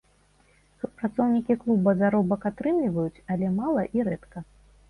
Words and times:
Супрацоўнікі 0.83 1.57
клуба 1.63 1.95
заробак 2.01 2.47
атрымліваюць, 2.53 3.23
але 3.35 3.55
мала 3.59 3.81
і 4.01 4.09
рэдка. 4.09 4.37